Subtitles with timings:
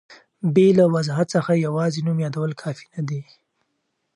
[0.53, 3.21] بې له وضاحت څخه یوازي نوم یادول کافي نه دي.